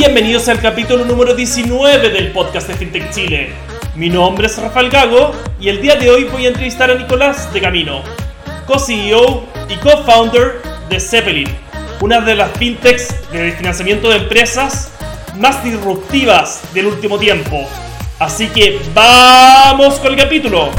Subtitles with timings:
[0.00, 3.50] Bienvenidos al capítulo número 19 del podcast de FinTech Chile.
[3.94, 7.52] Mi nombre es Rafael Gago y el día de hoy voy a entrevistar a Nicolás
[7.52, 8.02] de Camino,
[8.66, 11.48] co-CEO y co-founder de Zeppelin,
[12.00, 14.90] una de las fintechs de financiamiento de empresas
[15.36, 17.68] más disruptivas del último tiempo.
[18.18, 20.70] Así que vamos con el capítulo.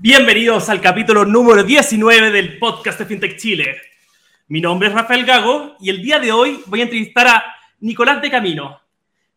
[0.00, 3.91] Bienvenidos al capítulo número 19 del podcast de FinTech Chile.
[4.48, 7.44] Mi nombre es Rafael Gago y el día de hoy voy a entrevistar a
[7.80, 8.80] Nicolás de Camino,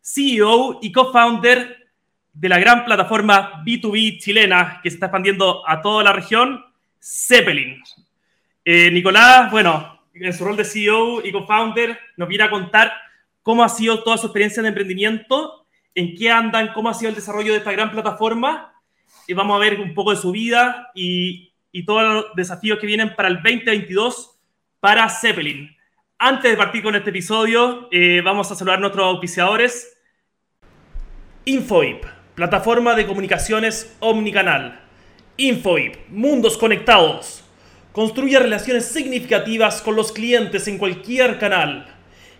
[0.02, 1.88] CEO y co-founder
[2.32, 6.62] de la gran plataforma B2B chilena que se está expandiendo a toda la región,
[7.00, 7.80] Zeppelin.
[8.64, 12.92] Eh, Nicolás, bueno, en su rol de CEO y co-founder, nos viene a contar
[13.42, 17.14] cómo ha sido toda su experiencia de emprendimiento, en qué andan, cómo ha sido el
[17.14, 18.74] desarrollo de esta gran plataforma.
[19.28, 22.86] Y vamos a ver un poco de su vida y, y todos los desafíos que
[22.86, 24.35] vienen para el 2022
[24.80, 25.76] para Zeppelin.
[26.18, 29.98] Antes de partir con este episodio, eh, vamos a saludar a nuestros auspiciadores.
[31.44, 34.80] Infoip, plataforma de comunicaciones omnicanal.
[35.36, 37.44] Infoip, mundos conectados.
[37.92, 41.86] Construye relaciones significativas con los clientes en cualquier canal.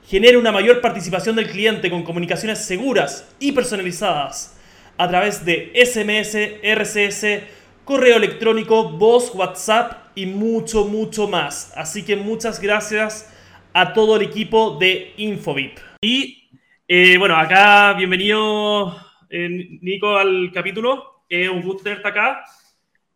[0.06, 4.56] Genera una mayor participación del cliente con comunicaciones seguras y personalizadas
[4.98, 7.42] a través de SMS, RCS,
[7.84, 11.72] correo electrónico, voz, WhatsApp y mucho, mucho más.
[11.76, 13.32] Así que muchas gracias
[13.72, 15.78] a todo el equipo de Infobip.
[16.00, 16.50] Y
[16.88, 18.96] eh, bueno, acá bienvenido
[19.30, 21.22] eh, Nico al capítulo.
[21.28, 22.42] Es un gusto tenerte acá.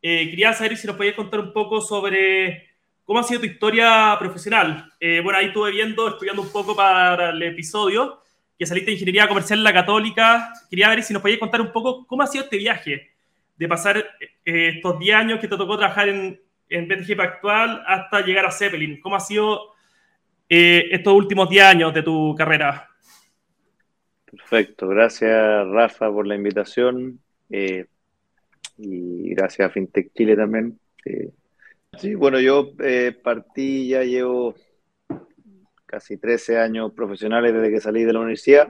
[0.03, 2.69] Eh, quería saber si nos podías contar un poco sobre
[3.05, 4.93] cómo ha sido tu historia profesional.
[5.01, 8.23] bueno, ahí estuve viendo, estudiando un poco para el episodio,
[8.59, 10.53] que saliste de Ingeniería Comercial en la Católica.
[10.69, 13.11] Quería ver si nos podías contar un poco cómo ha sido este viaje
[13.61, 13.99] de pasar
[14.45, 16.41] eh, estos 10 años que te tocó trabajar en,
[16.71, 19.01] en BTG actual hasta llegar a Zeppelin.
[19.01, 19.75] ¿Cómo ha sido
[20.49, 22.89] eh, estos últimos 10 años de tu carrera?
[24.25, 27.87] Perfecto, gracias Rafa por la invitación eh,
[28.79, 30.79] y gracias a FinTech Chile también.
[31.99, 32.73] sí, bueno, yo
[33.23, 34.55] partí, ya llevo
[35.91, 38.69] casi 13 años profesionales desde que salí de la universidad.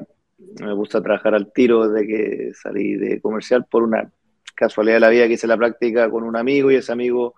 [0.62, 4.10] Me gusta trabajar al tiro desde que salí de comercial por una
[4.54, 7.34] casualidad de la vida que hice la práctica con un amigo y ese amigo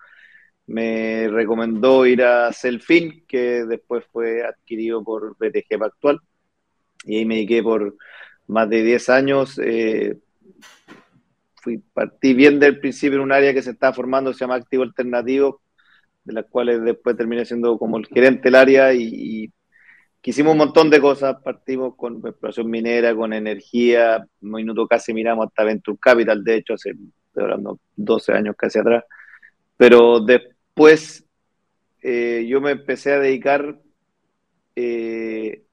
[0.66, 6.20] me recomendó ir a Selfin, que después fue adquirido por BTG Actual.
[7.04, 7.96] Y ahí me dediqué por
[8.46, 9.58] más de 10 años.
[9.62, 10.18] Eh,
[11.56, 14.82] fui, partí bien del principio en un área que se estaba formando, se llama Activo
[14.82, 15.62] Alternativo,
[16.24, 19.52] de las cuales después terminé siendo como el gerente del área y,
[20.24, 21.36] hicimos un montón de cosas.
[21.42, 24.24] Partimos con exploración minera, con energía.
[24.40, 26.94] Un minuto casi miramos hasta Venture Capital, de hecho, hace
[27.34, 29.04] hablando 12 años casi atrás.
[29.82, 31.26] Pero después
[32.02, 33.80] eh, yo me empecé a dedicar
[34.76, 35.64] eh,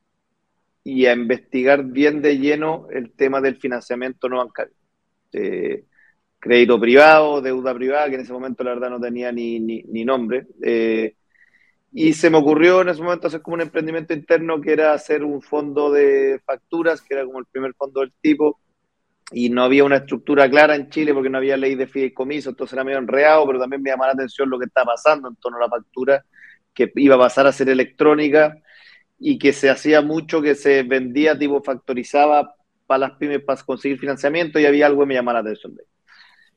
[0.83, 4.73] y a investigar bien de lleno el tema del financiamiento no bancario.
[5.31, 5.83] Eh,
[6.39, 10.03] crédito privado, deuda privada, que en ese momento la verdad no tenía ni, ni, ni
[10.03, 10.47] nombre.
[11.93, 15.23] Y se me ocurrió en ese momento hacer como un emprendimiento interno que era hacer
[15.23, 18.59] un fondo de facturas, que era como el primer fondo del tipo,
[19.31, 22.73] y no había una estructura clara en Chile porque no había ley de fideicomiso, entonces
[22.73, 25.57] era medio enreado, pero también me llamaba la atención lo que estaba pasando en torno
[25.57, 26.25] a la factura,
[26.73, 28.55] que iba a pasar a ser electrónica
[29.19, 32.55] y que se hacía mucho, que se vendía tipo factorizaba
[32.87, 35.77] para las pymes para conseguir financiamiento y había algo que me llamaba la atención.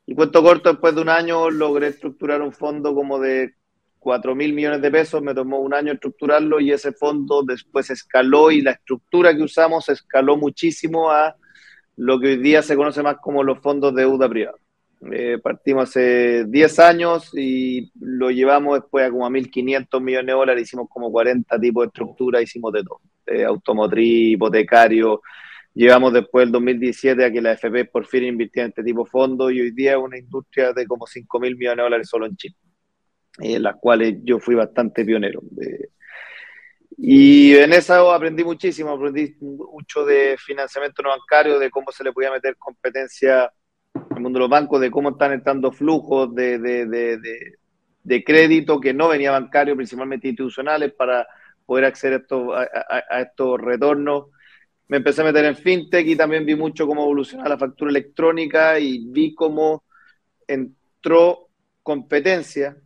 [0.07, 3.55] Y cuento corto, después de un año logré estructurar un fondo como de
[3.99, 8.51] 4 mil millones de pesos, me tomó un año estructurarlo y ese fondo después escaló
[8.51, 11.37] y la estructura que usamos escaló muchísimo a
[11.97, 14.57] lo que hoy día se conoce más como los fondos de deuda privada.
[15.11, 20.33] Eh, partimos hace 10 años y lo llevamos después a como a 1.500 millones de
[20.33, 25.21] dólares, hicimos como 40 tipos de estructura, hicimos de todo, eh, automotriz, hipotecario,
[25.75, 29.11] llevamos después el 2017 a que la FP por fin invirtiera en este tipo de
[29.11, 32.27] fondos y hoy día es una industria de como 5 mil millones de dólares solo
[32.27, 32.57] en Chile
[33.39, 35.43] en las cuales yo fui bastante pionero.
[36.99, 42.13] Y en eso aprendí muchísimo, aprendí mucho de financiamiento no bancario, de cómo se le
[42.13, 43.53] podía meter competencia
[43.95, 47.19] al mundo de los bancos, de cómo están entrando flujos de, de, de,
[48.03, 51.27] de crédito que no venía bancario, principalmente institucionales, para
[51.65, 54.27] poder acceder a estos, a, estos retornos.
[54.89, 58.79] Me empecé a meter en fintech y también vi mucho cómo evolucionaba la factura electrónica
[58.79, 59.85] y vi cómo
[60.47, 61.49] entró
[61.83, 62.77] competencia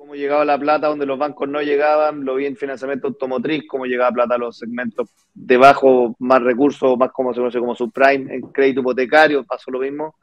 [0.00, 3.84] cómo llegaba la plata donde los bancos no llegaban, lo vi en financiamiento automotriz, cómo
[3.84, 8.34] llegaba plata a los segmentos de bajo, más recursos, más como se conoce como subprime,
[8.34, 10.16] en crédito hipotecario pasó lo mismo,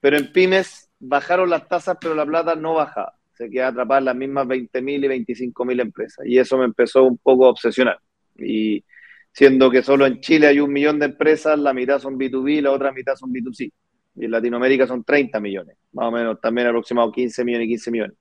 [0.00, 3.14] pero en pymes bajaron las tasas, pero la plata no bajaba.
[3.32, 6.26] se queda atrapada en las mismas 20.000 y 25.000 empresas.
[6.26, 8.00] Y eso me empezó un poco a obsesionar.
[8.36, 8.84] Y
[9.30, 12.72] siendo que solo en Chile hay un millón de empresas, la mitad son B2B, la
[12.72, 13.70] otra mitad son B2C.
[14.16, 17.90] Y en Latinoamérica son 30 millones, más o menos, también aproximado 15 millones y 15
[17.92, 18.16] millones.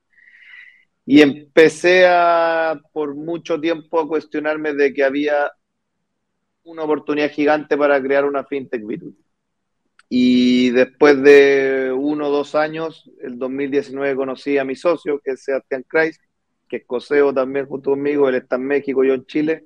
[1.06, 5.52] Y empecé a, por mucho tiempo a cuestionarme de que había
[6.63, 9.13] una oportunidad gigante para crear una fintech B2B.
[10.10, 15.44] Y después de uno o dos años, el 2019 conocí a mi socio, que es
[15.44, 16.19] Sebastián Kreis,
[16.68, 19.66] que es coseo también junto conmigo, él está en México, yo en Chile,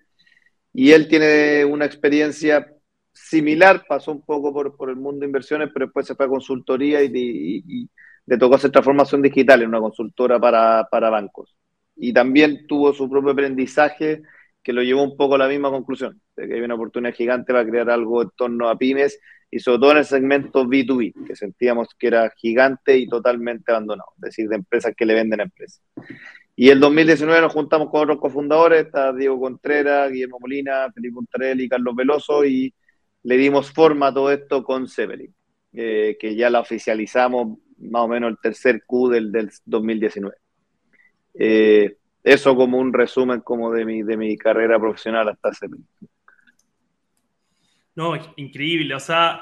[0.74, 2.74] y él tiene una experiencia
[3.12, 6.30] similar, pasó un poco por, por el mundo de inversiones, pero después se fue a
[6.30, 7.90] consultoría y,
[8.30, 11.56] le tocó hacer transformación digital en una consultora para, para bancos.
[11.96, 14.22] Y también tuvo su propio aprendizaje
[14.62, 17.52] que lo llevó un poco a la misma conclusión, de que hay una oportunidad gigante
[17.52, 21.36] para crear algo en torno a pymes y sobre todo en el segmento B2B, que
[21.36, 25.44] sentíamos que era gigante y totalmente abandonado, es decir, de empresas que le venden a
[25.46, 25.82] empresas.
[26.56, 31.68] Y el 2019 nos juntamos con otros cofundadores, está Diego Contreras, Guillermo Molina, Felipe Montarelli,
[31.68, 32.72] Carlos Veloso, y
[33.24, 35.34] le dimos forma a todo esto con Sebeli,
[35.74, 40.36] eh, que ya la oficializamos más o menos el tercer Q del, del 2019.
[41.36, 45.84] Eh, eso como un resumen como de mi, de mi carrera profesional hasta Sebeli.
[47.96, 48.96] No, increíble.
[48.96, 49.42] O sea,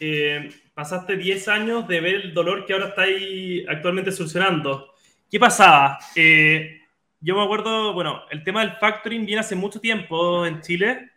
[0.00, 4.94] eh, pasaste 10 años de ver el dolor que ahora estáis actualmente solucionando.
[5.30, 5.98] ¿Qué pasaba?
[6.14, 6.80] Eh,
[7.20, 11.10] yo me acuerdo, bueno, el tema del factoring viene hace mucho tiempo en Chile,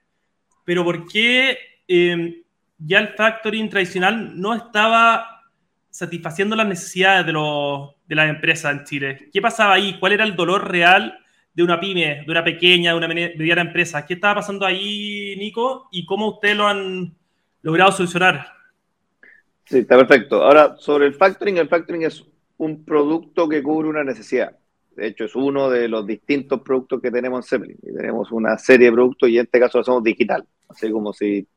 [0.66, 2.44] pero ¿por qué eh,
[2.78, 5.41] ya el factoring tradicional no estaba
[5.92, 9.30] satisfaciendo las necesidades de, de las empresas en Chile?
[9.32, 9.98] ¿Qué pasaba ahí?
[10.00, 11.20] ¿Cuál era el dolor real
[11.54, 14.06] de una pyme, de una pequeña, de una mediana empresa.
[14.06, 15.90] ¿Qué estaba pasando ahí, Nico?
[15.92, 17.14] ¿Y cómo ustedes lo han
[17.62, 18.48] logrado solucionar?
[19.66, 20.44] Sí, está perfecto.
[20.44, 22.24] Ahora, sobre el factoring, el factoring es
[22.58, 24.58] un producto que cubre una necesidad.
[24.96, 27.78] De hecho, es uno de los distintos productos que tenemos en Zeppelin.
[27.96, 30.46] tenemos una serie de productos y en este caso lo hacemos digital.
[30.70, 31.48] Así como si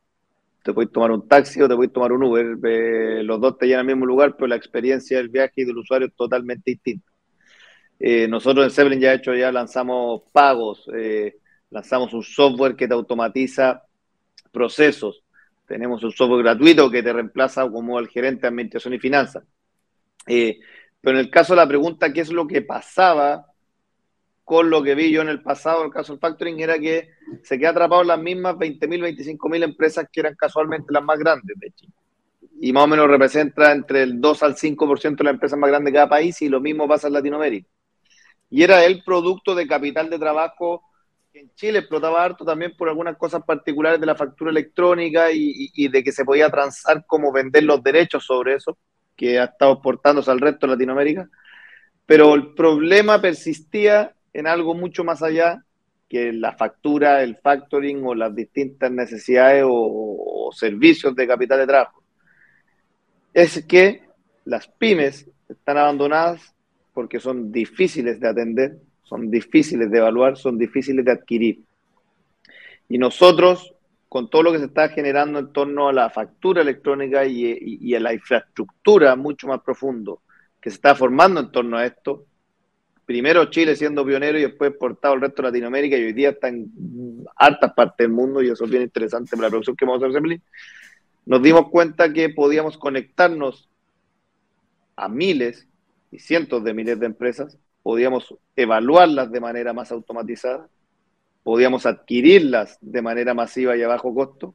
[0.65, 2.57] te puedes tomar un taxi o te puedes tomar un Uber.
[2.65, 5.77] Eh, los dos te llegan al mismo lugar, pero la experiencia del viaje y del
[5.77, 7.13] usuario es totalmente distinta.
[8.01, 11.37] Eh, nosotros en Zeppelin ya hecho, ya lanzamos pagos, eh,
[11.69, 13.83] lanzamos un software que te automatiza
[14.51, 15.23] procesos.
[15.67, 19.45] Tenemos un software gratuito que te reemplaza como el gerente de administración y finanzas.
[20.25, 23.45] Pero en el caso de la pregunta, ¿qué es lo que pasaba
[24.45, 27.11] con lo que vi yo en el pasado, el caso del factoring, era que
[27.43, 31.59] se queda atrapado en las mismas 20.000, 25.000 empresas que eran casualmente las más grandes
[31.59, 31.93] de Chile.
[32.61, 35.93] Y más o menos representa entre el 2 al 5% de las empresas más grandes
[35.93, 37.69] de cada país y lo mismo pasa en Latinoamérica
[38.55, 40.85] y era el producto de capital de trabajo
[41.33, 45.89] que en Chile explotaba harto también por algunas cosas particulares de la factura electrónica y,
[45.89, 48.79] de que se podía transar como vender los derechos sobre eso,
[49.17, 51.29] que ha estado exportándose al resto de Latinoamérica.
[52.07, 55.65] Pero el problema persistía en algo mucho más allá
[56.09, 62.03] que la factura, el factoring o las distintas necesidades o servicios de capital de trabajo.
[63.33, 64.03] Es que
[64.45, 66.55] las pymes están abandonadas
[66.93, 71.61] porque son difíciles de atender, son difíciles de evaluar, son difíciles de adquirir.
[72.89, 73.75] Y nosotros,
[74.09, 78.01] con todo lo que se está generando en torno a la factura electrónica y, a
[78.01, 80.23] la infraestructura mucho más profundo
[80.61, 82.25] que se está formando en torno a esto,
[83.07, 86.49] primero Chile siendo pionero y después exportado al resto de Latinoamérica y hoy día está
[86.49, 86.71] en
[87.37, 90.07] hartas partes del mundo y eso es bien interesante para la producción que vamos a
[90.07, 90.23] hacer,
[91.27, 93.71] nos dimos cuenta que podíamos conectarnos
[94.97, 95.69] a miles
[96.11, 100.69] y cientos de miles de empresas, podíamos evaluarlas de manera más automatizada,
[101.43, 104.55] podíamos adquirirlas de manera masiva y a bajo costo.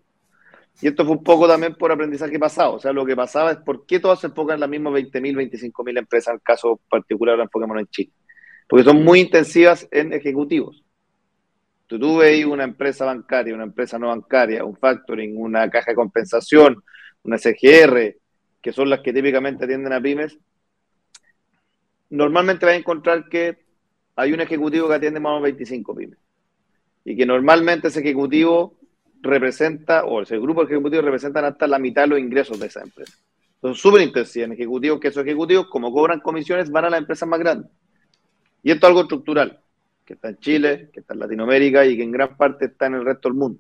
[0.82, 2.76] Y esto fue un poco también por aprendizaje pasado.
[2.76, 5.52] O sea, lo que pasaba es por qué todas se enfocan en las mismas 20.000,
[5.52, 8.12] 25.000 empresas, en el caso particular, ahora enfoquémonos en Chile.
[8.70, 10.84] Porque son muy intensivas en ejecutivos.
[11.88, 15.96] Tú, tú veis una empresa bancaria, una empresa no bancaria, un factoring, una caja de
[15.96, 16.84] compensación,
[17.24, 18.16] una SGR,
[18.62, 20.38] que son las que típicamente atienden a pymes,
[22.12, 23.58] normalmente vas a encontrar que
[24.16, 26.20] hay un ejecutivo que atiende más o menos 25 pymes.
[27.06, 28.78] Y que normalmente ese ejecutivo
[29.22, 33.18] representa, o ese grupo ejecutivo representan hasta la mitad de los ingresos de esa empresa.
[33.62, 37.28] Son súper intensivos en ejecutivos, que esos ejecutivos, como cobran comisiones, van a las empresas
[37.28, 37.72] más grandes.
[38.64, 39.60] Y esto es algo estructural,
[40.06, 42.96] que está en Chile, que está en Latinoamérica y que en gran parte está en
[42.96, 43.60] el resto del mundo.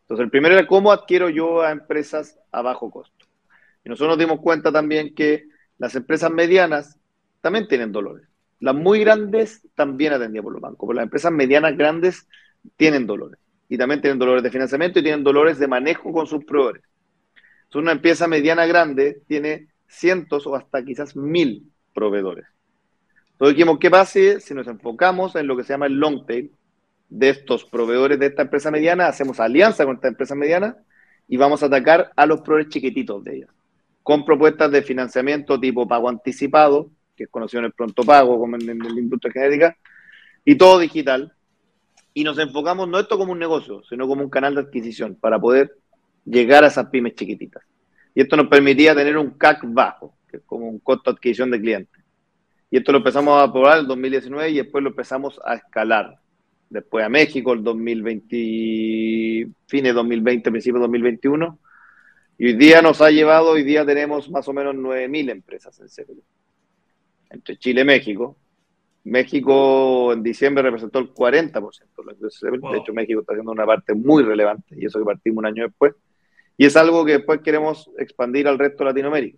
[0.00, 3.26] Entonces, el primero era cómo adquiero yo a empresas a bajo costo.
[3.84, 5.46] Y nosotros nos dimos cuenta también que
[5.78, 6.98] las empresas medianas
[7.40, 8.26] también tienen dolores.
[8.60, 12.28] Las muy grandes también atendían por los bancos, pero las empresas medianas grandes
[12.76, 13.40] tienen dolores.
[13.68, 16.84] Y también tienen dolores de financiamiento y tienen dolores de manejo con sus proveedores.
[17.64, 22.46] Entonces, una empresa mediana grande tiene cientos o hasta quizás mil proveedores.
[23.42, 26.52] Entonces, dijimos, ¿qué pasa si nos enfocamos en lo que se llama el long tail
[27.08, 29.08] de estos proveedores de esta empresa mediana?
[29.08, 30.76] Hacemos alianza con esta empresa mediana
[31.26, 33.50] y vamos a atacar a los proveedores chiquititos de ellas,
[34.04, 38.54] con propuestas de financiamiento tipo pago anticipado, que es conocido en el pronto pago, como
[38.54, 39.76] en, la industria genética,
[40.44, 41.32] y todo digital.
[42.14, 45.40] Y nos enfocamos no esto como un negocio, sino como un canal de adquisición para
[45.40, 45.74] poder
[46.24, 47.64] llegar a esas pymes chiquititas.
[48.14, 51.50] Y esto nos permitía tener un CAC bajo, que es como un costo de adquisición
[51.50, 52.01] de clientes.
[52.72, 56.16] Y esto lo empezamos a probar en el 2019 y después lo empezamos a escalar.
[56.70, 61.58] Después a México, el 2020, fines 2020, principio 2021.
[62.38, 65.90] Y hoy día nos ha llevado, hoy día tenemos más o menos 9.000 empresas en
[65.90, 66.22] serio.
[67.28, 68.38] Entre Chile y México.
[69.04, 72.70] México en diciembre representó el 40%.
[72.72, 75.64] De hecho, México está haciendo una parte muy relevante y eso que partimos un año
[75.64, 75.92] después.
[76.56, 79.36] Y es algo que después queremos expandir al resto de Latinoamérica.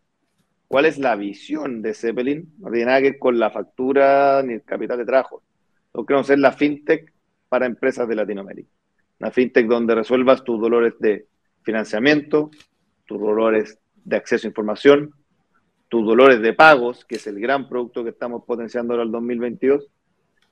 [0.68, 2.54] ¿Cuál es la visión de Zeppelin?
[2.59, 5.42] No tiene nada que ver con la factura ni el capital de trabajo.
[5.92, 7.12] Nosotros queremos ser la fintech
[7.49, 8.68] para empresas de Latinoamérica.
[9.21, 11.26] Una fintech donde resuelvas tus dolores de
[11.62, 12.50] financiamiento,
[13.04, 15.14] tus dolores de acceso a información,
[15.88, 19.87] tus dolores de pagos, que es el gran producto que estamos potenciando ahora el 2022.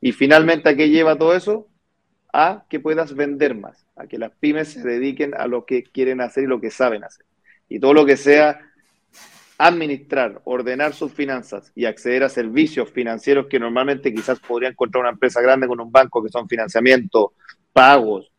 [0.00, 1.68] Y finalmente, ¿a qué lleva todo eso?
[2.32, 6.20] A que puedas vender más, a que las pymes se dediquen a lo que quieren
[6.20, 7.26] hacer y lo que saben hacer.
[7.68, 8.71] Y todo lo que sea
[9.58, 15.10] administrar, ordenar sus finanzas y acceder a servicios financieros que normalmente quizás podría encontrar una
[15.10, 17.34] empresa grande con un banco, que son financiamiento,
[17.72, 18.30] pagos,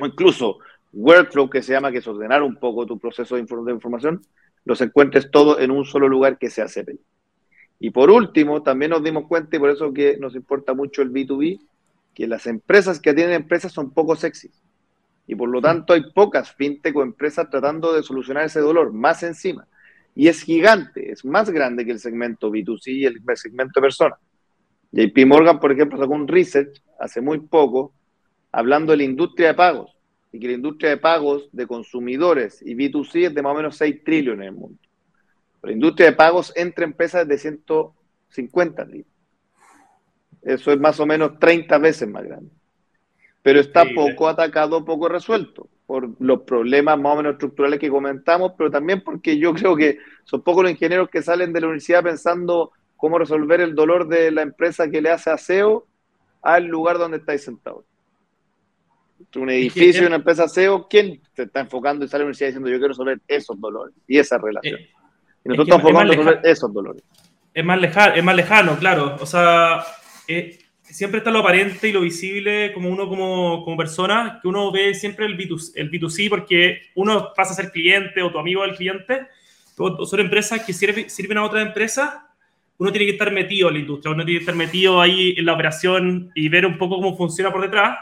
[0.00, 0.58] o incluso
[0.92, 4.22] workflow, que se llama, que es ordenar un poco tu proceso de, información,
[4.64, 7.00] los encuentres todo en un solo lugar que sea CPI.
[7.78, 11.12] Y por último, también nos dimos cuenta, y por eso que nos importa mucho el
[11.12, 11.60] B2B,
[12.14, 14.50] que las empresas que tienen empresas son poco sexy.
[15.26, 19.22] Y por lo tanto hay pocas fintech o empresas tratando de solucionar ese dolor, más
[19.22, 19.66] encima
[20.18, 24.18] y es gigante, es más grande que el segmento B2C y el segmento de personas.
[24.90, 27.92] JP Morgan, por ejemplo, sacó un research hace muy poco
[28.50, 29.94] hablando de la industria de pagos
[30.32, 33.76] y que la industria de pagos de consumidores y B2C es de más o menos
[33.76, 34.78] 6 trillones en el mundo.
[35.62, 39.12] La industria de pagos entre empresas de 150 trillones.
[40.40, 42.50] Eso es más o menos 30 veces más grande.
[43.42, 48.52] Pero está poco atacado, poco resuelto por los problemas más o menos estructurales que comentamos,
[48.58, 52.02] pero también porque yo creo que son pocos los ingenieros que salen de la universidad
[52.02, 55.86] pensando cómo resolver el dolor de la empresa que le hace aseo
[56.42, 57.84] al lugar donde estáis sentados.
[59.36, 62.48] Un edificio y una empresa aseo, ¿quién se está enfocando y sale de la universidad
[62.48, 64.80] diciendo yo quiero resolver esos dolores y esa relación?
[64.80, 64.90] Eh,
[65.44, 67.02] y nosotros estamos enfocando en resolver esos dolores.
[67.54, 69.16] Es más, lejano, es más lejano, claro.
[69.20, 69.84] O sea,
[70.28, 70.58] eh,
[70.96, 74.94] siempre está lo aparente y lo visible como uno como, como persona, que uno ve
[74.94, 78.76] siempre el B2, el B2C porque uno pasa a ser cliente o tu amigo del
[78.76, 79.26] cliente,
[79.76, 82.14] o son empresas que sirven, sirven a otras empresas,
[82.78, 85.44] uno tiene que estar metido en la industria, uno tiene que estar metido ahí en
[85.44, 87.98] la operación y ver un poco cómo funciona por detrás.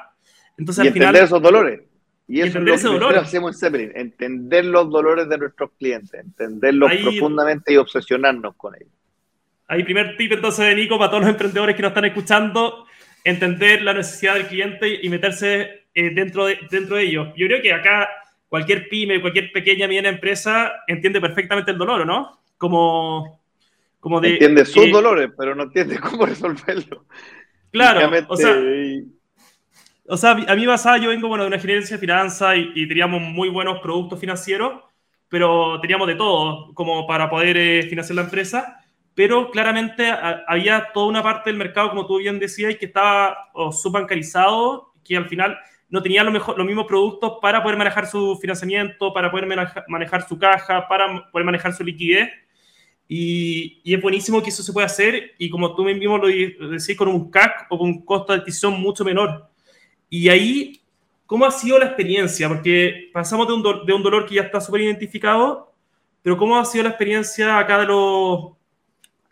[0.57, 1.81] Entonces, y al entender esos dolores.
[2.29, 6.93] Y eso es lo que hacemos en Zeppelin, entender los dolores de nuestros clientes, entenderlos
[7.03, 8.95] profundamente y obsesionarnos con ellos.
[9.67, 12.84] Ahí primer tip entonces de Nico para todos los emprendedores que nos están escuchando,
[13.25, 17.29] entender la necesidad del cliente y meterse eh, dentro, de, dentro de ellos.
[17.37, 18.09] Yo creo que acá
[18.49, 22.39] cualquier pyme, cualquier pequeña, mediana empresa entiende perfectamente el dolor, ¿no?
[22.59, 23.41] Como,
[23.99, 24.35] como de...
[24.35, 27.07] Entiende sus dolores, pero no entiende cómo resolverlo.
[27.73, 28.57] Claro, o sea,
[30.07, 32.87] o sea, a mí pasa, yo vengo bueno, de una gerencia de finanzas y, y,
[32.87, 34.83] teníamos muy buenos productos financieros,
[35.29, 38.84] pero teníamos de todo como para poder eh, financiar la empresa
[39.15, 40.11] pero claramente
[40.47, 45.29] había toda una parte del mercado, como tú bien decías, que estaba subbancarizado, que al
[45.29, 45.57] final
[45.89, 49.47] no tenía lo mejor, los mismos productos para poder manejar su financiamiento, para poder
[49.87, 52.29] manejar su caja, para poder manejar su liquidez.
[53.07, 57.09] Y, es buenísimo que eso se pueda hacer y como tú mismo lo decís, con
[57.09, 59.49] un CAC o con un costo de adquisición mucho menor.
[60.11, 60.81] Y ahí,
[61.27, 62.49] ¿cómo ha sido la experiencia?
[62.49, 65.73] Porque pasamos de un, de un dolor que ya está súper identificado,
[66.23, 68.55] pero ¿cómo ha sido la experiencia acá de los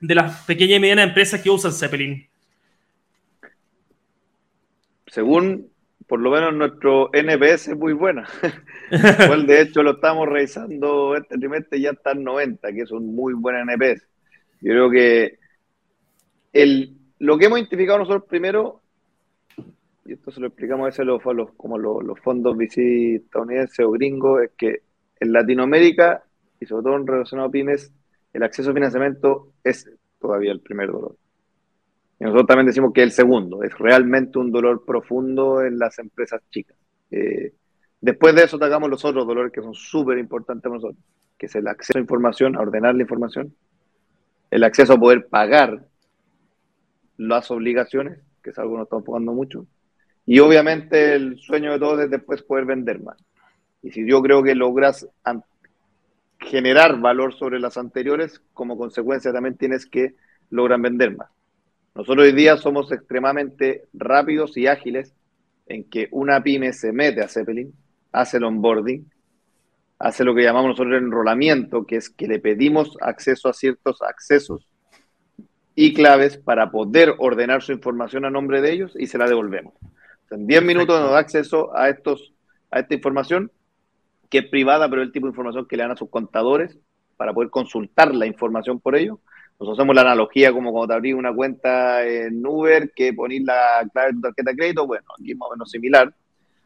[0.03, 2.27] de las pequeñas y medianas empresas que usan Zeppelin?
[5.07, 5.71] Según,
[6.09, 8.29] por lo menos, nuestro NPS es muy buena.
[9.47, 13.35] de hecho, lo estamos revisando este trimestre ya está en 90, que es un muy
[13.35, 14.03] buen NPS.
[14.61, 15.39] Yo creo que
[16.53, 18.83] el, lo que hemos identificado nosotros primero,
[20.05, 23.87] y esto se lo explicamos a veces los, los, como los, los fondos VC estadounidenses
[23.87, 24.83] o gringos, es que
[25.21, 26.25] en Latinoamérica,
[26.59, 27.93] y sobre todo en relación a pymes,
[28.33, 31.17] el acceso a financiamiento es todavía el primer dolor.
[32.19, 36.41] Y nosotros también decimos que el segundo, es realmente un dolor profundo en las empresas
[36.51, 36.77] chicas.
[37.11, 37.53] Eh,
[38.01, 41.05] después de eso tratamos los otros dolores que son súper importantes para nosotros,
[41.37, 43.55] que es el acceso a información, a ordenar la información,
[44.51, 45.85] el acceso a poder pagar
[47.17, 49.67] las obligaciones, que es algo que nos está enfocando mucho.
[50.25, 53.17] Y obviamente el sueño de todos es después poder vender más.
[53.83, 55.09] Y si yo creo que logras
[56.43, 60.15] generar valor sobre las anteriores, como consecuencia también tienes que
[60.51, 61.31] lograr vender más.
[61.95, 65.15] Nosotros hoy día somos extremadamente rápidos y ágiles
[65.67, 67.73] en que una pyme se mete a Zeppelin,
[68.13, 69.11] hace el onboarding,
[69.99, 74.03] hace lo que llamamos nosotros el enrolamiento, que es que le pedimos acceso a ciertos
[74.03, 74.67] accesos
[75.75, 79.75] y claves para poder ordenar su información a nombre de ellos y se la devolvemos.
[80.31, 82.33] En 10 minutos nos da acceso a, estos,
[82.71, 83.51] a esta información
[84.33, 86.79] que es privada, pero el tipo de información que le dan a sus contadores
[87.19, 89.19] para poder consultar la información por ellos.
[89.61, 93.87] Nosotros hacemos la analogía como cuando te abrís una cuenta en Uber que ponís la
[93.93, 96.15] clave de tu tarjeta de crédito, bueno, aquí es más o menos similar.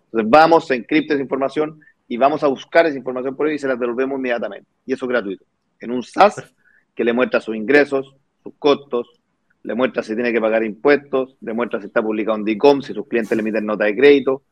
[0.04, 3.62] Entonces vamos, se encripta esa información y vamos a buscar esa información por ellos y
[3.62, 4.68] se la devolvemos inmediatamente.
[4.86, 5.44] Y eso es gratuito.
[5.80, 6.54] En un SaaS
[6.94, 9.20] que le muestra sus ingresos, sus costos,
[9.64, 12.94] le muestra si tiene que pagar impuestos, le muestra si está publicado en DICOM, si
[12.94, 14.44] sus clientes le emiten nota de crédito,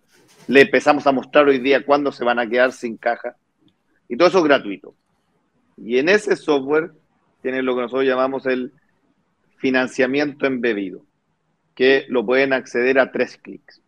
[0.47, 3.37] le empezamos a mostrar hoy día cuándo se van a quedar sin caja.
[4.09, 4.95] Y todo eso es gratuito.
[5.77, 6.93] Y en ese software
[7.43, 8.73] tiene lo que nosotros llamamos el
[9.57, 11.05] financiamiento embebido,
[11.75, 13.81] que lo pueden acceder a tres clics.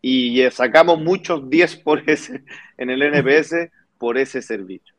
[0.00, 2.44] Y sacamos muchos 10 por ese
[2.76, 4.94] en el NPS por ese servicio.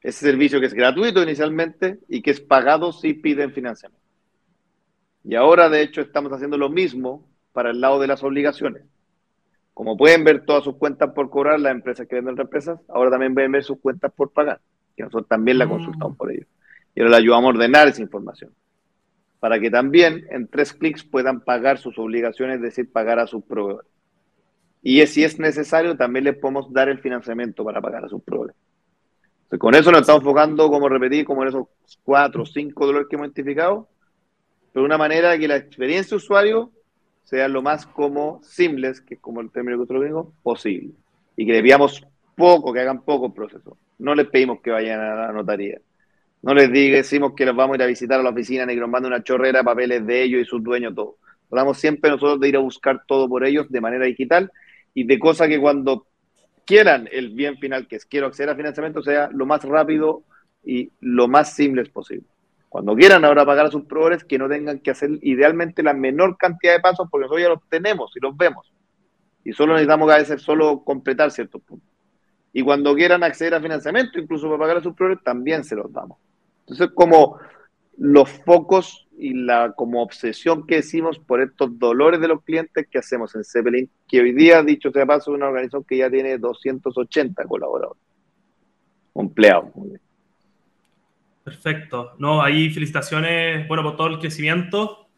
[0.00, 3.98] Ese servicio que es gratuito inicialmente y que es pagado si piden financiamiento.
[5.24, 8.84] Y ahora, de hecho, estamos haciendo lo mismo para el lado de las obligaciones.
[9.78, 13.32] Como pueden ver todas sus cuentas por cobrar las empresas que venden empresas, ahora también
[13.32, 14.60] pueden ver sus cuentas por pagar,
[14.96, 15.68] que nosotros también la mm.
[15.68, 16.46] consultamos por ello.
[16.96, 18.50] Y ahora le ayudamos a ordenar esa información,
[19.38, 23.44] para que también en tres clics puedan pagar sus obligaciones, es decir, pagar a sus
[23.44, 23.86] proveedores.
[24.82, 28.56] Y si es necesario, también les podemos dar el financiamiento para pagar a sus proveedores.
[29.60, 31.68] con eso nos estamos enfocando, como repetí, como en esos
[32.02, 33.88] cuatro o cinco dolores que hemos identificado,
[34.72, 36.72] pero de una manera que la experiencia de usuario
[37.28, 40.92] sea lo más como simples, que es como el término que otro digo, posible.
[41.36, 41.76] Y que le
[42.34, 43.76] poco, que hagan poco proceso.
[43.98, 45.78] No les pedimos que vayan a la notaría.
[46.40, 48.80] No les decimos que los vamos a ir a visitar a la oficina ni que
[48.80, 51.16] nos manden una chorrera, papeles de ellos y sus dueños, todo.
[51.50, 54.50] Hablamos siempre nosotros de ir a buscar todo por ellos de manera digital
[54.94, 56.06] y de cosas que cuando
[56.64, 60.22] quieran el bien final, que es quiero acceder a financiamiento, sea lo más rápido
[60.64, 62.24] y lo más simple posible.
[62.68, 66.36] Cuando quieran ahora pagar a sus proveedores, que no tengan que hacer idealmente la menor
[66.36, 68.70] cantidad de pasos, porque nosotros ya los tenemos y los vemos.
[69.44, 71.88] Y solo necesitamos a veces solo completar ciertos puntos.
[72.52, 75.92] Y cuando quieran acceder a financiamiento, incluso para pagar a sus proveedores, también se los
[75.92, 76.18] damos.
[76.60, 77.38] Entonces, como
[77.96, 82.98] los focos y la como obsesión que decimos por estos dolores de los clientes que
[82.98, 86.38] hacemos en Zeppelin, que hoy día, dicho sea paso, es una organización que ya tiene
[86.38, 88.02] 280 colaboradores,
[89.14, 89.70] empleados.
[91.48, 92.12] Perfecto.
[92.18, 95.08] No, ahí felicitaciones, bueno, por todo el crecimiento.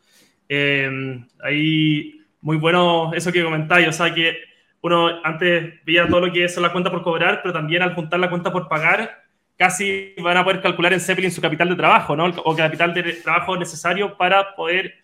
[0.48, 4.36] Eh, ahí muy bueno eso que comentáis, o sea que
[4.80, 8.20] uno antes veía todo lo que es la cuenta por cobrar, pero también al juntar
[8.20, 9.24] la cuenta por pagar,
[9.58, 12.26] casi van a poder calcular en Zeppelin su capital de trabajo, ¿no?
[12.44, 14.94] O capital de trabajo necesario para poder,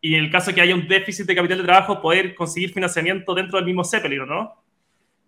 [0.00, 3.34] y en el caso que haya un déficit de capital de trabajo, poder conseguir financiamiento
[3.34, 4.54] dentro del mismo Zeppelin, ¿no?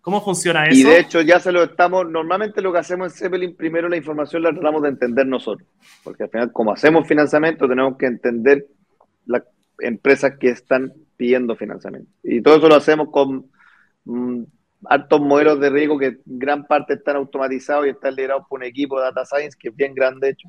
[0.08, 0.74] ¿Cómo funciona eso?
[0.74, 3.96] Y de hecho ya se lo estamos, normalmente lo que hacemos en Zeppelin, primero la
[3.98, 5.68] información la tratamos de entender nosotros,
[6.02, 8.64] porque al final como hacemos financiamiento tenemos que entender
[9.26, 9.42] las
[9.80, 12.10] empresas que están pidiendo financiamiento.
[12.22, 13.50] Y todo eso lo hacemos con
[14.06, 14.44] mm,
[14.86, 18.98] altos modelos de riesgo que gran parte están automatizados y están liderados por un equipo
[18.98, 20.48] de Data Science que es bien grande, de hecho.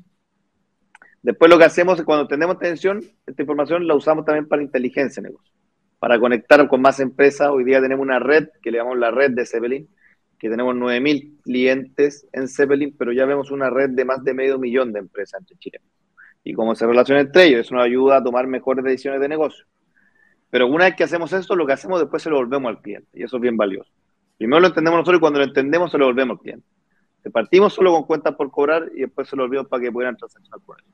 [1.20, 5.22] Después lo que hacemos es cuando tenemos atención, esta información la usamos también para inteligencia
[5.22, 5.52] de negocio
[6.00, 7.50] para conectar con más empresas.
[7.50, 9.86] Hoy día tenemos una red que le llamamos la red de Zeppelin,
[10.38, 14.58] que tenemos 9.000 clientes en Zeppelin, pero ya vemos una red de más de medio
[14.58, 15.80] millón de empresas entre Chile.
[16.42, 19.66] Y cómo se relaciona entre ellos, eso nos ayuda a tomar mejores decisiones de negocio.
[20.48, 23.08] Pero una vez que hacemos esto, lo que hacemos después se lo volvemos al cliente,
[23.12, 23.92] y eso es bien valioso.
[24.38, 26.66] Primero lo entendemos nosotros y cuando lo entendemos se lo volvemos al cliente.
[27.30, 30.60] Partimos solo con cuentas por cobrar y después se lo olvidamos para que puedan transaccionar
[30.64, 30.88] por eso.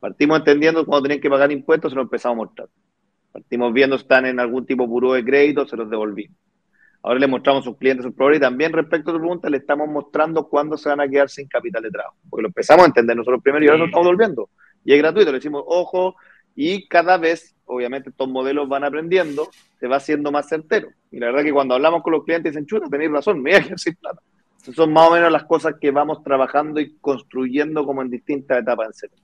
[0.00, 2.68] Partimos entendiendo cuando tienen que pagar impuestos, se lo empezamos a mostrar.
[3.32, 6.36] Partimos viendo si están en algún tipo de buró de crédito, se los devolvimos.
[7.02, 9.56] Ahora le mostramos a sus clientes sus proveedores y también respecto a tu pregunta le
[9.56, 12.16] estamos mostrando cuándo se van a quedar sin capital de trabajo.
[12.28, 14.50] Porque lo empezamos a entender nosotros primero y ahora lo estamos devolviendo.
[14.84, 16.16] Y es gratuito, le decimos, ojo,
[16.54, 20.88] y cada vez, obviamente, estos modelos van aprendiendo, se va haciendo más certero.
[21.10, 23.60] Y la verdad que cuando hablamos con los clientes dicen, chuta, tenéis razón, me voy
[23.60, 24.20] a quedar sin plata.
[24.60, 28.60] Esas son más o menos las cosas que vamos trabajando y construyendo como en distintas
[28.60, 29.16] etapas en serio.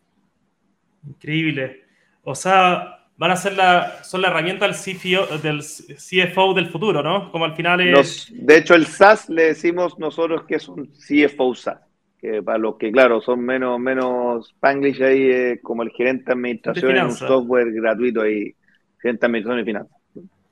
[1.07, 1.85] Increíble.
[2.23, 7.03] O sea, van a ser la, son la herramienta del CFO, del CFO del futuro,
[7.03, 7.31] ¿no?
[7.31, 8.31] Como al final es...
[8.33, 11.81] de hecho, el SaaS le decimos nosotros que es un CFO SaaS,
[12.21, 16.97] que para los que, claro, son menos, menos Spanglish ahí, como el gerente de administración
[16.97, 18.55] en un software gratuito ahí,
[19.01, 19.97] gerente de administración y finanzas.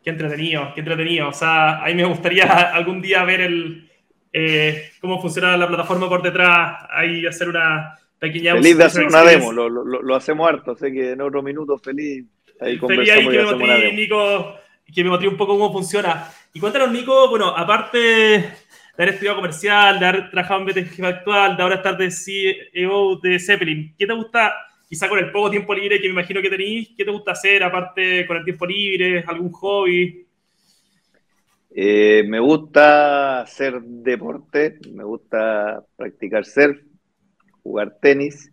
[0.03, 1.29] Qué entretenido, qué entretenido.
[1.29, 3.91] O sea, a mí me gustaría algún día ver el,
[4.33, 8.55] eh, cómo funciona la plataforma por detrás, ahí hacer una pequeña...
[8.55, 11.79] Feliz de hacer una demo, lo, lo, lo, hacemos harto, sé que en otro minuto
[11.79, 12.27] feliz.
[12.61, 14.55] Ahí feliz ahí que me Nico,
[14.93, 16.31] que me un poco cómo funciona.
[16.53, 18.45] Y cuéntanos, Nico, bueno, aparte de
[18.97, 23.39] haber estudiado comercial, de haber trabajado en BTG actual, de ahora estar de CEO de
[23.39, 24.55] Zeppelin, ¿qué te gusta
[24.89, 27.65] quizá con el poco tiempo libre que me imagino que tenéis, ¿qué te gusta hacer
[27.65, 29.25] aparte con el tiempo libre?
[29.27, 30.25] ¿Algún hobby?
[31.77, 36.79] Eh, me gusta hacer deporte, me gusta practicar surf,
[37.65, 38.53] jugar tenis.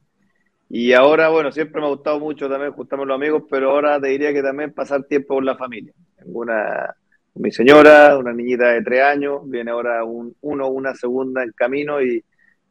[0.73, 4.07] Y ahora, bueno, siempre me ha gustado mucho también juntarme los amigos, pero ahora te
[4.07, 5.91] diría que también pasar tiempo con la familia.
[6.17, 6.95] Tengo una,
[7.35, 12.01] mi señora, una niñita de tres años, viene ahora un, uno, una segunda en camino
[12.01, 12.23] y,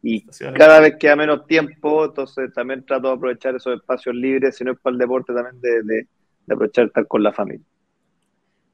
[0.03, 0.25] y
[0.57, 4.73] cada vez queda menos tiempo, entonces también trato de aprovechar esos espacios libres, si no
[4.73, 6.07] es para el deporte, también de, de,
[6.51, 7.67] aprovechar estar con la familia.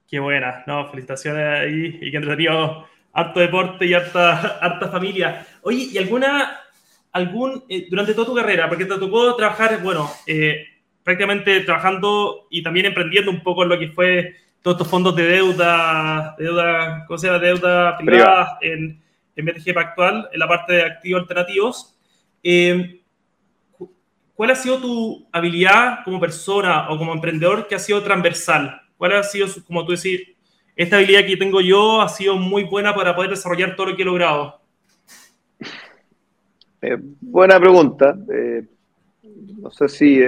[0.09, 5.45] Qué buena, no, felicitaciones ahí y que entretenido, harto deporte y harta, harta familia.
[5.63, 6.61] Oye, ¿y alguna,
[7.17, 10.65] algún, eh, durante toda tu carrera, porque te tocó trabajar, bueno, eh,
[11.03, 15.23] prácticamente trabajando y también emprendiendo un poco en lo que fue todos estos fondos de
[15.23, 17.39] deuda, deuda, ¿cómo se llama?
[17.39, 19.01] Deuda privada en
[19.37, 21.97] en BTG actual, en la parte de activos alternativos.
[22.43, 23.01] Eh,
[24.33, 28.81] ¿Cuál ha sido tu habilidad como persona o como emprendedor que ha sido transversal?
[28.97, 30.21] ¿Cuál ha sido, como tú decís,
[30.75, 34.01] esta habilidad que tengo yo ha sido muy buena para poder desarrollar todo lo que
[34.01, 34.59] he logrado?
[36.87, 38.17] Eh, buena pregunta.
[38.31, 38.65] Eh,
[39.59, 40.21] no sé si,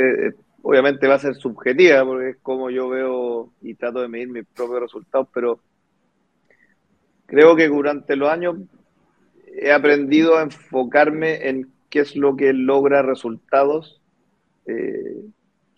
[0.61, 4.45] obviamente va a ser subjetiva, porque es como yo veo y trato de medir mis
[4.45, 5.59] propios resultados, pero
[7.25, 8.57] creo que durante los años
[9.47, 14.01] he aprendido a enfocarme en qué es lo que logra resultados.
[14.65, 15.15] Eh,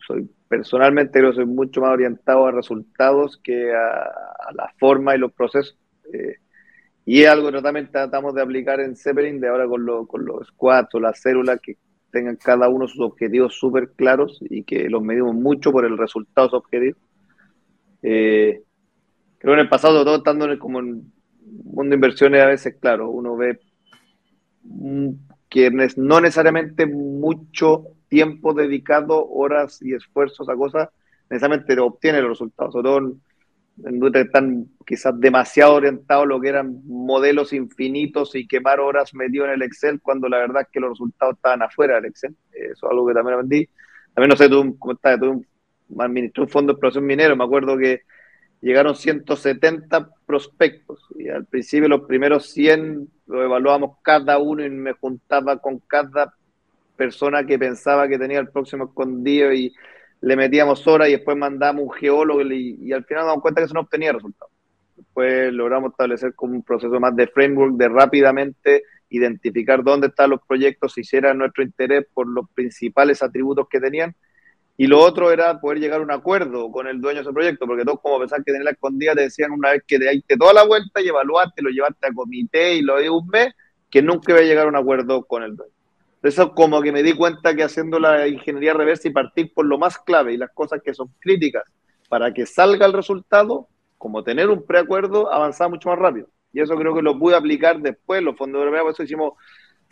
[0.08, 5.32] soy personalmente creo soy mucho más orientado a resultados que a, la forma y los
[5.32, 5.78] procesos.
[6.12, 6.38] Eh,
[7.12, 10.48] y es algo que también tratamos de aplicar en Zeppelin, de ahora con, con los
[10.48, 11.76] squads o las células que
[12.10, 16.48] tengan cada uno sus objetivos súper claros y que los medimos mucho por el resultado
[16.48, 16.98] de sus objetivos.
[18.02, 18.62] Eh,
[19.38, 21.12] creo que en el pasado, todo estando como en
[21.66, 23.60] mundo de inversiones, a veces, claro, uno ve
[25.50, 30.88] que no necesariamente mucho tiempo dedicado, horas y esfuerzos a cosas,
[31.30, 32.72] necesariamente obtiene los resultados.
[32.72, 33.22] Sobre todo en,
[34.14, 39.52] están quizás demasiado orientados a lo que eran modelos infinitos y quemar horas metido en
[39.52, 42.36] el Excel, cuando la verdad es que los resultados estaban afuera del Excel.
[42.52, 43.70] Eso es algo que también aprendí.
[44.14, 45.20] También no sé, tú, ¿cómo estás?
[45.20, 45.46] Tú
[46.00, 48.02] administré un fondo de exploración minero, me acuerdo que
[48.62, 54.94] llegaron 170 prospectos y al principio los primeros 100 lo evaluábamos cada uno y me
[54.94, 56.34] juntaba con cada
[56.96, 59.74] persona que pensaba que tenía el próximo escondido y
[60.22, 63.66] le metíamos horas y después mandamos un geólogo y, al final nos damos cuenta que
[63.66, 64.54] eso no obtenía resultados.
[64.96, 70.42] Después logramos establecer como un proceso más de framework de rápidamente identificar dónde están los
[70.48, 74.16] proyectos, si era nuestro interés por los principales atributos que tenían
[74.82, 77.68] y lo otro era poder llegar a un acuerdo con el dueño de ese proyecto,
[77.68, 80.38] porque todos como pensar que tener la escondida te decían una vez que te diste
[80.38, 83.54] toda la vuelta y evaluaste, lo llevaste a comité y lo de un mes,
[83.92, 85.74] que nunca iba a llegar a un acuerdo con el dueño.
[86.22, 89.80] Eso como que me di cuenta que haciendo la ingeniería reversa y partir por lo
[89.80, 91.64] más clave y las cosas que son críticas
[92.10, 96.28] para que salga el resultado, como tener un preacuerdo, avanzaba mucho más rápido.
[96.54, 99.34] Y eso creo que lo pude aplicar después, los fondos europeos, por eso hicimos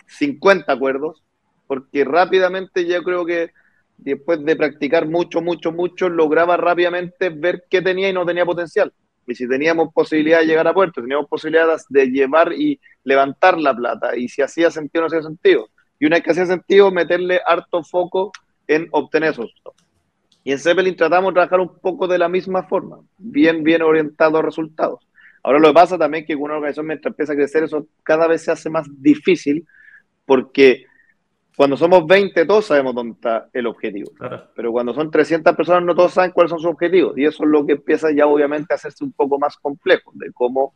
[0.08, 1.24] 50 acuerdos,
[1.66, 3.52] porque rápidamente yo creo que
[3.98, 8.94] después de practicar mucho, mucho, mucho, lograba rápidamente ver qué tenía y no tenía potencial.
[9.28, 13.76] Y si teníamos posibilidad de llegar a puerto, teníamos posibilidades de llevar y levantar la
[13.76, 15.70] plata, y si hacía sentido o no hacía sentido.
[16.00, 18.32] Y una vez que hacía sentido, meterle harto foco
[18.68, 19.54] en obtener esos.
[20.44, 24.38] Y en Zeppelin tratamos de trabajar un poco de la misma forma, bien, bien orientado
[24.38, 25.06] a resultados.
[25.44, 28.28] Ahora lo que pasa también es que una organización mientras empieza a crecer, eso cada
[28.28, 29.66] vez se hace más difícil
[30.26, 30.86] porque
[31.60, 34.12] cuando somos 20, todos sabemos dónde está el objetivo.
[34.56, 37.18] Pero cuando son 300 personas, no todos saben cuáles son sus objetivos.
[37.18, 40.32] Y eso es lo que empieza ya obviamente a hacerse un poco más complejo, de
[40.32, 40.74] cómo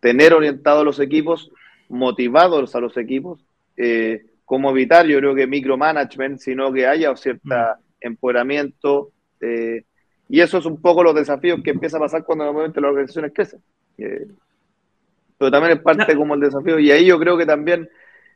[0.00, 1.50] tener orientados a los equipos,
[1.88, 3.42] motivados a los equipos,
[3.78, 7.80] eh, cómo evitar, yo creo que micromanagement, sino que haya cierto mm.
[8.00, 9.10] empoderamiento.
[9.42, 9.84] Eh,
[10.26, 13.32] y eso es un poco los desafíos que empieza a pasar cuando normalmente las organizaciones
[13.34, 13.60] crecen.
[13.98, 14.26] Eh,
[15.36, 16.78] pero también es parte como el desafío.
[16.78, 17.90] Y ahí yo creo que también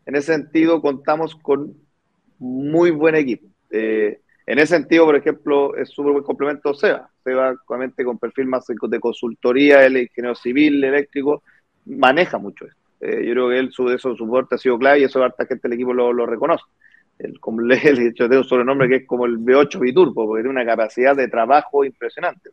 [0.05, 1.75] en ese sentido contamos con
[2.39, 3.47] muy buen equipo.
[3.71, 7.09] Eh, en ese sentido, por ejemplo, es súper buen complemento SEBA.
[7.25, 11.43] SEBA, obviamente, con perfil más de consultoría, el ingeniero civil, eléctrico,
[11.87, 12.82] maneja mucho esto.
[13.03, 15.45] Eh, yo creo que él, su, eso, su aporte ha sido clave y eso harta
[15.45, 16.65] gente del equipo lo, lo reconoce.
[17.19, 20.43] El, como le he dicho, tengo un sobrenombre que es como el B8 Biturbo, porque
[20.43, 22.51] tiene una capacidad de trabajo impresionante.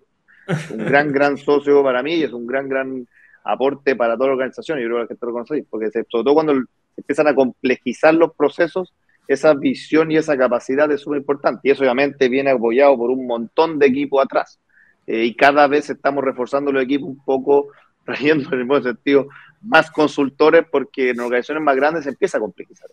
[0.71, 3.07] Un gran, gran socio para mí y es un gran, gran
[3.43, 4.79] aporte para toda la organización.
[4.79, 6.53] Yo creo que la gente lo conoce, porque sobre todo cuando
[6.97, 8.93] empiezan a complejizar los procesos,
[9.27, 11.61] esa visión y esa capacidad es súper importante.
[11.63, 14.59] Y eso obviamente viene apoyado por un montón de equipos atrás.
[15.05, 17.67] Eh, y cada vez estamos reforzando los equipos un poco,
[18.05, 19.27] trayendo en el buen sentido
[19.61, 22.89] más consultores, porque en organizaciones más grandes se empieza a complejizar.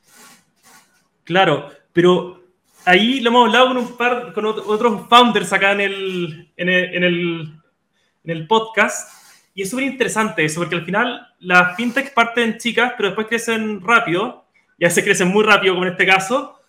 [1.25, 2.43] Claro, pero
[2.85, 6.95] ahí lo hemos hablado con un par, con otros founders acá en el, en el,
[6.95, 7.41] en el,
[8.25, 9.13] en el podcast.
[9.55, 13.81] Y es súper interesante eso, porque al final las fintechs parten chicas, pero después crecen
[13.81, 14.47] rápido
[14.79, 16.61] ya se crecen muy rápido, como en este caso.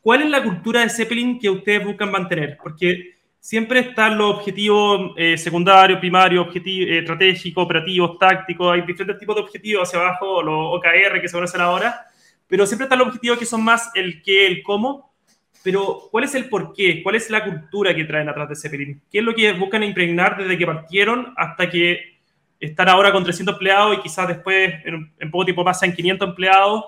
[0.00, 2.58] ¿Cuál es la cultura de Zeppelin que ustedes buscan mantener?
[2.62, 3.15] Porque
[3.46, 9.36] siempre están los objetivos eh, secundarios, primarios, objetivos eh, estratégicos, operativos, tácticos, hay diferentes tipos
[9.36, 12.06] de objetivos hacia abajo, los OKR que se conocen ahora,
[12.48, 15.14] pero siempre están los objetivos que son más el qué, el cómo.
[15.62, 17.04] Pero, ¿cuál es el por qué?
[17.04, 19.00] ¿Cuál es la cultura que traen atrás de Zeppelin?
[19.10, 22.18] ¿Qué es lo que buscan impregnar desde que partieron hasta que
[22.58, 26.84] están ahora con 300 empleados y quizás después, en, en poco tiempo, pasan 500 empleados?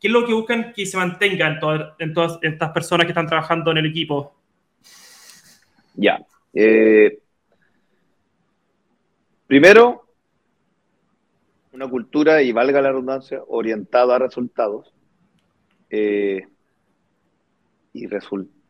[0.00, 1.46] ¿Qué es lo que buscan que se mantenga
[1.98, 4.39] en, todas estas personas que están trabajando en el equipo?
[5.94, 6.24] Ya.
[6.52, 7.18] Eh,
[9.46, 10.04] primero,
[11.72, 14.92] una cultura, y valga la redundancia, orientada a resultados.
[15.90, 16.46] Eh,
[17.92, 18.60] y resultados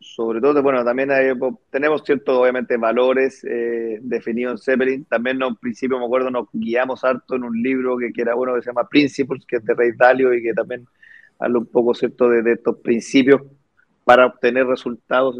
[0.00, 1.10] sobre todo, bueno, también
[1.70, 5.04] tenemos ciertos, obviamente, valores eh, definidos en Zeppelin.
[5.06, 8.62] También, en principio, me acuerdo, nos guiamos harto en un libro que, era bueno, que
[8.62, 10.86] se llama Principles, que es de Rey Dalio y que también
[11.40, 13.42] habla un poco, ¿cierto?, de, estos principios
[14.04, 15.36] para obtener resultados.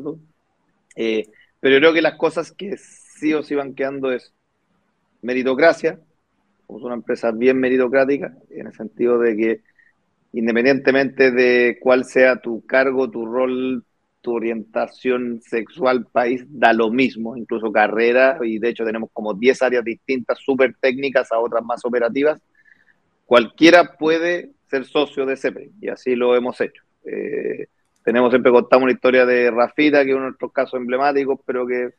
[0.97, 1.29] Eh,
[1.61, 4.35] pero creo que las cosas que sí o sí van quedando es
[5.23, 6.01] meritocracia.
[6.67, 9.61] Somos una empresa bien meritocrática, en el sentido de que
[10.33, 13.85] independientemente de cuál sea tu cargo, tu rol,
[14.23, 19.61] tu orientación sexual, país, da lo mismo, incluso carrera, y de hecho tenemos como 10
[19.63, 22.41] áreas distintas, súper técnicas a otras más operativas.
[23.27, 26.83] Cualquiera puede ser socio de CEPRE, y así lo hemos hecho.
[27.05, 27.67] Eh,
[28.05, 31.67] tenemos siempre contamos una historia de Rafita, que es uno de nuestros casos emblemáticos, pero
[31.67, 31.91] que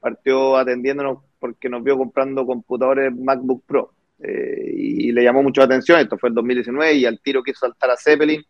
[0.00, 3.92] partió atendiéndonos porque nos vio comprando computadores MacBook Pro.
[4.18, 7.66] Eh, y le llamó mucho la atención, esto fue el 2019, y al tiro quiso
[7.66, 8.42] saltar a Zeppelin,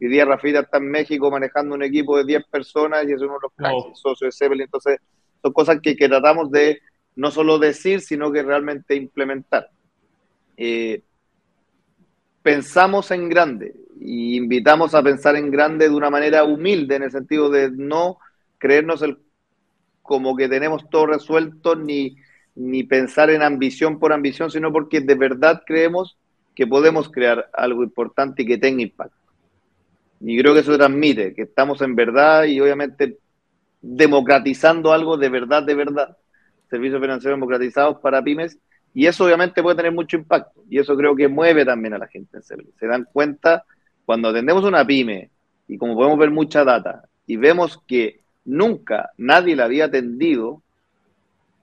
[0.00, 3.34] Hoy día Rafita está en México manejando un equipo de 10 personas y es uno
[3.34, 4.64] de los socios de Zeppelin.
[4.64, 4.98] Entonces,
[5.42, 6.80] son cosas que, que, tratamos de
[7.16, 9.68] no solo decir, sino que realmente implementar.
[10.56, 11.02] Eh,
[12.42, 17.10] pensamos en grande y invitamos a pensar en grande de una manera humilde, en el
[17.10, 18.18] sentido de no
[18.58, 19.18] creernos el,
[20.02, 22.16] como que tenemos todo resuelto, ni,
[22.54, 26.18] ni pensar en ambición por ambición, sino porque de verdad creemos
[26.54, 29.16] que podemos crear algo importante y que tenga impacto.
[30.20, 33.18] Y creo que eso transmite, que estamos en verdad y obviamente
[33.80, 36.16] democratizando algo de verdad, de verdad.
[36.68, 38.58] Servicios financieros democratizados para pymes.
[38.94, 40.62] Y eso obviamente puede tener mucho impacto.
[40.68, 42.40] Y eso creo que mueve también a la gente.
[42.42, 43.64] Se dan cuenta
[44.04, 45.30] cuando atendemos una pyme
[45.68, 50.62] y como podemos ver mucha data y vemos que nunca nadie la había atendido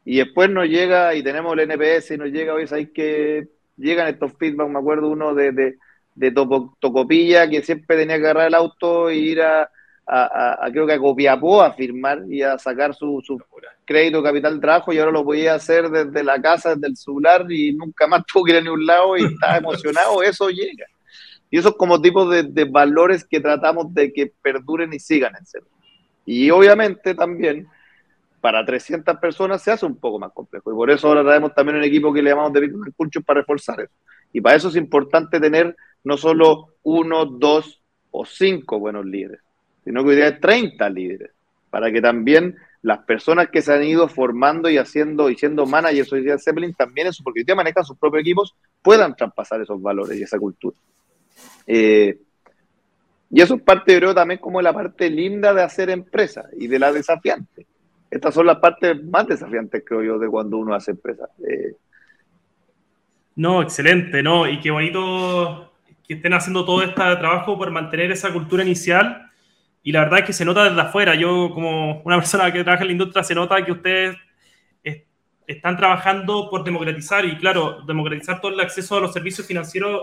[0.06, 4.08] y después nos llega y tenemos el NPS y nos llega, hoy sabéis que llegan
[4.08, 5.78] estos feedback, me acuerdo uno de, de
[6.18, 9.70] de Tocopilla, que siempre tenía que agarrar el auto e ir a,
[10.08, 13.38] a, creo que a Copiapó a firmar y a sacar su, su
[13.84, 17.74] crédito capital trabajo y ahora lo podía hacer desde la casa, desde el celular y
[17.74, 20.86] nunca más tuvo que ir a ningún lado y está emocionado, eso llega.
[21.50, 25.46] Y esos como tipos de, de, valores que tratamos de que perduren y sigan en
[25.46, 25.70] serio.
[26.26, 27.68] Y obviamente también
[28.42, 30.72] para 300 personas se hace un poco más complejo.
[30.72, 33.42] Y por eso ahora traemos también un equipo que le llamamos de Bitcoin Culture para
[33.42, 33.94] reforzar eso.
[34.34, 39.42] Y para eso es importante tener no solo uno, dos o cinco buenos líderes,
[39.88, 41.32] sino que hoy día hay 30 líderes,
[41.70, 46.12] para que también las personas que se han ido formando y haciendo y siendo managers
[46.12, 49.62] hoy día de Zeppelin también eso, porque hoy día manejan sus propios equipos, puedan traspasar
[49.62, 50.76] esos valores y esa cultura.
[51.66, 52.20] Eh,
[53.30, 56.68] y eso es parte, yo creo, también como la parte linda de hacer empresa y
[56.68, 57.66] de la desafiante.
[58.12, 61.30] Estas son las partes más desafiantes, creo yo, de cuando uno hace empresa.
[61.48, 61.76] Eh,
[63.38, 64.50] no, excelente, ¿no?
[64.50, 65.72] Y qué bonito
[66.06, 69.27] que estén haciendo todo este trabajo por mantener esa cultura inicial.
[69.84, 71.16] Y la verdad es que se nota desde afuera.
[71.16, 74.18] Yo, como una persona que trabaja en la industria, se nota que ustedes
[75.48, 80.02] están trabajando por democratizar y, claro, democratizar todo el acceso a los servicios financieros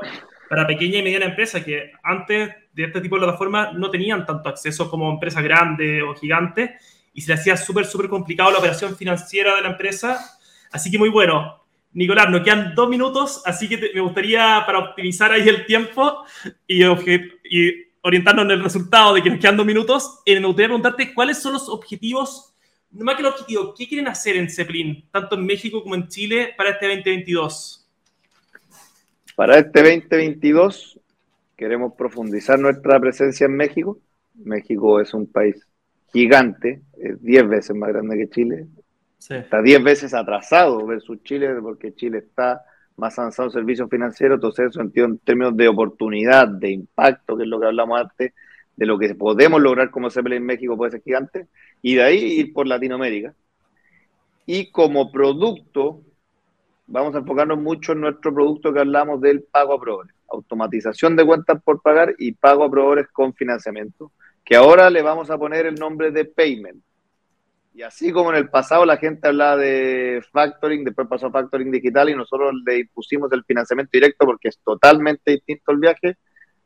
[0.49, 4.49] para pequeña y mediana empresa, que antes de este tipo de plataformas no tenían tanto
[4.49, 6.71] acceso como empresas grandes o gigantes
[7.13, 10.39] y se le hacía súper, súper complicado la operación financiera de la empresa.
[10.73, 11.63] Así que muy bueno.
[11.93, 16.25] Nicolás, nos quedan dos minutos, así que me gustaría, para optimizar ahí el tiempo
[16.67, 20.69] y, y, orientarnos en el resultado de que nos quedan dos minutos, eh, me gustaría
[20.69, 22.55] preguntarte cuáles son los objetivos,
[22.91, 26.07] no más que los objetivos, ¿qué quieren hacer en Zeppelin, tanto en México como en
[26.09, 27.89] Chile, para este 2022?
[29.35, 31.01] Para este 2022
[31.57, 33.99] queremos profundizar nuestra presencia en México.
[34.35, 35.67] México es un país
[36.13, 38.67] gigante, es 10 veces más grande que Chile,
[39.31, 42.63] Está 10 veces atrasado versus Chile, porque Chile está
[42.97, 47.49] más avanzado en servicios financieros, entonces eso en términos de oportunidad, de impacto, que es
[47.49, 48.33] lo que hablamos antes,
[48.77, 51.47] de lo que podemos lograr como CPL en México puede ser gigante,
[51.83, 53.35] y de ahí ir por Latinoamérica.
[54.47, 56.03] Y como producto,
[56.87, 61.25] vamos a enfocarnos mucho en nuestro producto que hablamos del pago a proveedores, automatización de
[61.25, 64.13] cuentas por pagar y pago a proveedores con financiamiento,
[64.45, 66.83] que ahora le vamos a poner el nombre de Payment
[67.75, 71.73] y así como en el pasado la gente hablaba de factoring, después pasó a factoring
[71.73, 76.17] digital y nosotros le impusimos el financiamiento directo porque es totalmente distinto el viaje,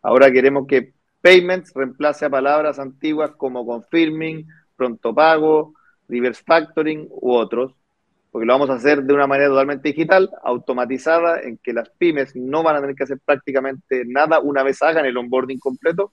[0.02, 0.92] ahora queremos que
[1.22, 5.72] payments reemplace a palabras antiguas como confirming, pronto pago,
[6.08, 7.72] reverse factoring u otros,
[8.30, 12.36] porque lo vamos a hacer de una manera totalmente digital, automatizada, en que las pymes
[12.36, 16.12] no van a tener que hacer prácticamente nada una vez hagan el onboarding completo.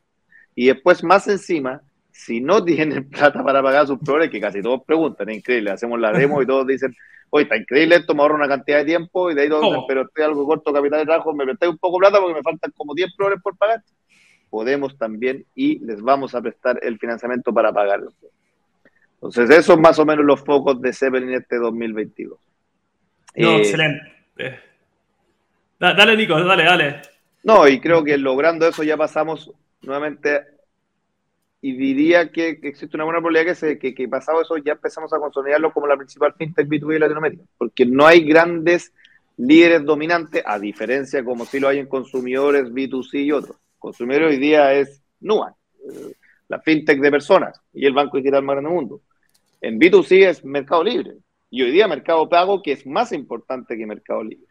[0.55, 1.81] Y después más encima
[2.15, 5.99] si no tienen plata para pagar sus proveedores, que casi todos preguntan, es increíble, hacemos
[5.99, 6.95] la demo y todos dicen,
[7.30, 9.82] oye, está increíble esto, me ahorro una cantidad de tiempo y de ahí todos dicen,
[9.88, 12.41] pero estoy algo corto capital de trabajo, me prestáis un poco de plata porque me
[12.41, 13.84] faltan como 10 proveedores por pagar.
[14.49, 18.13] Podemos también y les vamos a prestar el financiamiento para pagarlo.
[19.15, 22.39] Entonces, esos son más o menos los focos de Zeppelin este 2022.
[23.36, 24.60] No, eh, excelente.
[25.80, 27.01] Dale, Nico, dale, dale.
[27.43, 29.51] No, y creo que logrando eso ya pasamos
[29.82, 30.54] nuevamente
[31.65, 35.17] y diría que, existe una buena probabilidad que, que, que, pasado eso ya empezamos a
[35.17, 38.93] consolidarlo como la principal fintech B2B de Latinoamérica, porque no hay grandes
[39.38, 43.58] líderes dominantes, a diferencia como si lo hay en consumidores B2C y otros.
[43.80, 46.13] Consumidores hoy día es Nuan, eh,
[46.49, 49.01] la fintech de personas y el banco digital más grande del mundo.
[49.60, 51.15] En B2C es Mercado Libre
[51.49, 54.45] y hoy día Mercado Pago, que es más importante que Mercado Libre.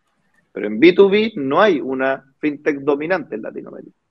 [0.50, 4.03] Pero en B2B no hay una fintech dominante en Latinoamérica.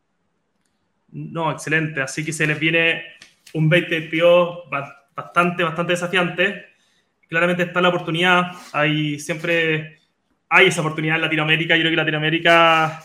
[1.13, 2.01] No, excelente.
[2.01, 3.03] Así que se les viene
[3.53, 4.69] un 2022
[5.15, 6.65] bastante, bastante desafiante.
[7.27, 8.51] Claramente está la oportunidad.
[8.71, 9.99] Hay siempre
[10.49, 11.75] hay esa oportunidad en Latinoamérica.
[11.75, 13.03] Yo creo que Latinoamérica,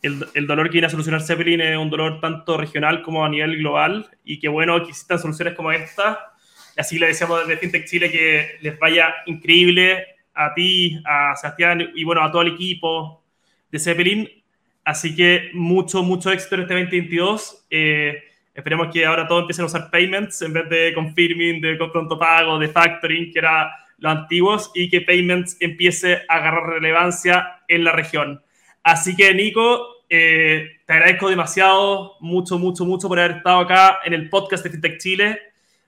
[0.00, 3.28] el, el dolor que viene a solucionar Zeppelin es un dolor tanto regional como a
[3.28, 4.08] nivel global.
[4.24, 6.32] Y qué bueno que existan soluciones como esta.
[6.78, 12.02] Así le decíamos desde FinTech Chile que les vaya increíble a ti, a Sebastián y
[12.04, 13.22] bueno, a todo el equipo
[13.70, 14.41] de Zeppelin
[14.84, 17.66] Así que mucho, mucho éxito en este 2022.
[17.70, 18.22] Eh,
[18.54, 22.58] esperemos que ahora todos empiecen a usar payments en vez de confirming, de pronto pago,
[22.58, 23.68] de factoring, que eran
[23.98, 28.42] los antiguos, y que payments empiece a agarrar relevancia en la región.
[28.82, 34.12] Así que, Nico, eh, te agradezco demasiado, mucho, mucho, mucho por haber estado acá en
[34.12, 35.38] el podcast de FinTech Chile.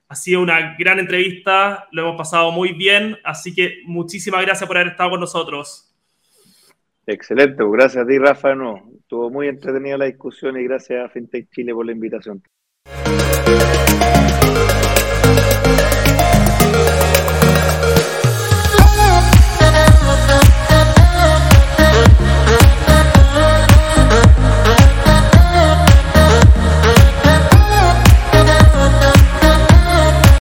[0.09, 4.76] Ha sido una gran entrevista, lo hemos pasado muy bien, así que muchísimas gracias por
[4.76, 5.93] haber estado con nosotros.
[7.07, 8.55] Excelente, pues gracias a ti, Rafa.
[8.55, 12.43] No, estuvo muy entretenida la discusión y gracias a FinTech Chile por la invitación.